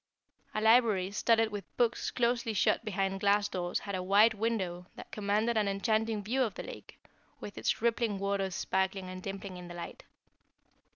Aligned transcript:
A 0.55 0.61
library 0.61 1.11
studded 1.11 1.51
with 1.51 1.77
books 1.77 2.09
closely 2.09 2.53
shut 2.53 2.83
behind 2.83 3.19
glass 3.19 3.47
doors 3.47 3.77
had 3.81 3.93
a 3.93 4.01
wide 4.01 4.33
window 4.33 4.87
that 4.95 5.11
commanded 5.11 5.57
an 5.57 5.67
enchanting 5.67 6.23
view 6.23 6.41
of 6.41 6.55
the 6.55 6.63
lake, 6.63 6.97
with 7.39 7.55
its 7.55 7.83
rippling 7.83 8.17
waters 8.17 8.55
sparkling 8.55 9.09
and 9.09 9.21
dimpling 9.21 9.57
in 9.57 9.67
the 9.67 9.75
light. 9.75 10.05